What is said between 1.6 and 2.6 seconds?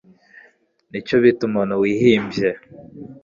wihimbye.